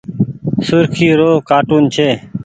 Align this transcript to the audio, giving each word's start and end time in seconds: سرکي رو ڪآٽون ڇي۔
سرکي 0.65 1.09
رو 1.19 1.31
ڪآٽون 1.49 1.83
ڇي۔ 1.93 2.09